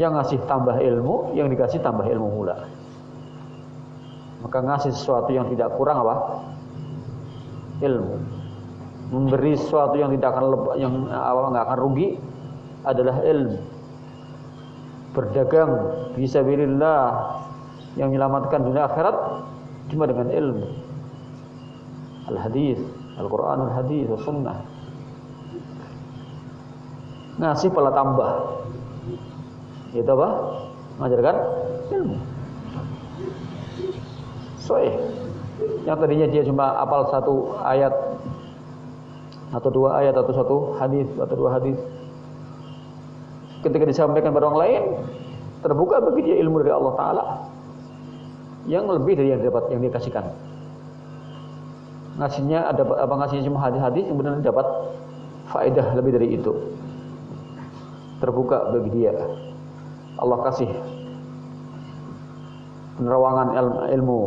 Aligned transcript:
yang 0.00 0.16
ngasih 0.16 0.40
tambah 0.48 0.80
ilmu, 0.80 1.36
yang 1.36 1.52
dikasih 1.52 1.84
tambah 1.84 2.08
ilmu 2.08 2.28
pula. 2.40 2.64
Maka 4.40 4.64
ngasih 4.64 4.96
sesuatu 4.96 5.28
yang 5.28 5.52
tidak 5.52 5.76
kurang 5.76 6.00
apa? 6.00 6.40
Ilmu. 7.84 8.16
Memberi 9.12 9.60
sesuatu 9.60 10.00
yang 10.00 10.08
tidak 10.16 10.32
akan 10.32 10.44
lepas, 10.56 10.74
yang 10.80 11.04
apa 11.12 11.52
nggak 11.52 11.64
akan 11.68 11.78
rugi 11.84 12.08
adalah 12.88 13.20
ilmu. 13.20 13.60
Berdagang 15.12 15.72
fisabilillah 16.16 17.04
yang 18.00 18.08
menyelamatkan 18.08 18.64
dunia 18.64 18.88
akhirat 18.88 19.16
cuma 19.92 20.08
dengan 20.08 20.32
ilmu. 20.32 20.66
Al-hadis, 22.32 22.80
Al-Quran, 23.20 23.68
Al-hadis, 23.68 24.06
Sunnah. 24.24 24.64
Ngasih 27.42 27.68
pala 27.74 27.92
tambah 27.92 28.32
itu 29.94 30.06
apa? 30.06 30.28
Mengajarkan 30.98 31.36
ilmu. 31.90 32.16
Soeh. 34.62 34.94
Yang 35.84 35.96
tadinya 36.06 36.26
dia 36.30 36.42
cuma 36.46 36.78
apal 36.78 37.08
satu 37.10 37.58
ayat 37.64 37.92
atau 39.50 39.70
dua 39.72 39.98
ayat 39.98 40.14
atau 40.14 40.32
satu 40.32 40.56
hadis 40.78 41.08
atau 41.18 41.34
dua 41.34 41.58
hadis. 41.58 41.76
Ketika 43.60 43.84
disampaikan 43.84 44.32
pada 44.32 44.48
orang 44.48 44.60
lain, 44.62 44.82
terbuka 45.60 46.00
bagi 46.00 46.32
dia 46.32 46.36
ilmu 46.40 46.64
dari 46.64 46.72
Allah 46.72 46.94
Taala 46.96 47.24
yang 48.70 48.88
lebih 48.88 49.18
dari 49.18 49.34
yang 49.34 49.42
dapat 49.42 49.68
yang 49.74 49.82
dikasihkan. 49.84 50.24
Ngasihnya 52.20 52.68
ada 52.68 52.82
apa 52.84 53.14
ngasihnya 53.16 53.48
cuma 53.48 53.58
hadis-hadis 53.64 54.04
yang 54.06 54.16
benar 54.20 54.38
dapat 54.40 54.66
faedah 55.50 55.96
lebih 55.98 56.20
dari 56.20 56.28
itu. 56.36 56.52
Terbuka 58.20 58.70
bagi 58.70 58.90
dia. 58.92 59.16
Allah 60.18 60.38
kasih 60.50 60.70
penerawangan 62.98 63.48
ilmu 63.94 64.20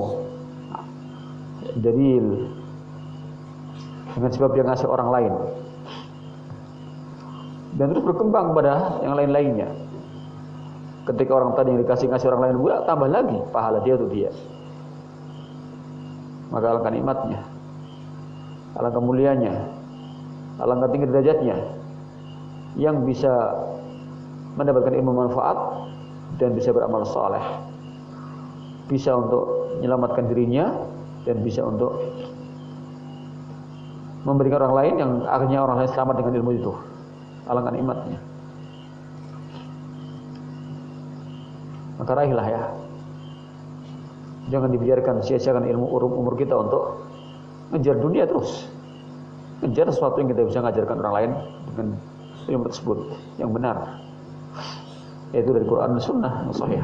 dalil 1.84 2.26
dengan 4.14 4.32
sebab 4.32 4.49
dia 4.54 4.64
ngasih 4.64 4.88
orang 4.88 5.10
lain. 5.10 5.33
Dan 7.73 7.89
terus 7.89 8.05
berkembang 8.05 8.54
kepada 8.54 9.02
yang 9.02 9.17
lain-lainnya. 9.17 9.70
Ketika 11.04 11.32
orang 11.36 11.58
tadi 11.58 11.73
yang 11.73 11.82
dikasih 11.83 12.08
ngasih 12.14 12.27
orang 12.32 12.42
lain 12.48 12.55
pula 12.61 12.76
tambah 12.86 13.10
lagi 13.10 13.38
pahala 13.50 13.82
dia 13.82 13.98
untuk 13.98 14.14
dia. 14.14 14.30
Maka 16.54 16.70
alangkah 16.70 16.94
nikmatnya 16.94 17.54
alangkah 18.73 19.02
mulianya 19.02 19.54
alangkah 20.58 20.89
tinggi 20.89 21.08
derajatnya 21.10 21.58
yang 22.77 23.05
bisa 23.05 23.30
mendapatkan 24.53 24.93
ilmu 24.93 25.11
manfaat 25.11 25.58
dan 26.37 26.53
bisa 26.58 26.73
beramal 26.73 27.05
soleh 27.05 27.41
bisa 28.87 29.15
untuk 29.15 29.80
menyelamatkan 29.80 30.27
dirinya 30.27 30.75
dan 31.23 31.39
bisa 31.39 31.64
untuk 31.64 31.95
memberikan 34.27 34.64
orang 34.64 34.75
lain 34.75 34.93
yang 34.99 35.11
akhirnya 35.27 35.59
orang 35.64 35.83
lain 35.83 35.91
selamat 35.91 36.15
dengan 36.23 36.33
ilmu 36.39 36.52
itu. 36.55 36.71
Alangkah 37.43 37.75
nikmatnya. 37.75 38.19
Maka 41.99 42.11
raihlah 42.15 42.47
ya. 42.47 42.64
Jangan 44.52 44.70
dibiarkan 44.75 45.23
sia-siakan 45.23 45.67
ilmu 45.67 45.87
umur 45.91 46.35
kita 46.35 46.55
untuk 46.55 47.03
ngejar 47.71 47.99
dunia 47.99 48.27
terus. 48.27 48.67
Ngejar 49.64 49.91
sesuatu 49.91 50.20
yang 50.20 50.31
kita 50.31 50.43
bisa 50.43 50.59
ngajarkan 50.59 50.97
orang 50.99 51.15
lain 51.15 51.31
dengan 51.71 51.87
ilmu 52.52 52.64
tersebut 52.67 52.97
yang 53.39 53.55
benar 53.55 54.03
yaitu 55.33 55.49
dari 55.49 55.65
Quran 55.65 55.97
dan 55.97 56.02
Sunnah 56.02 56.33
sahih. 56.53 56.81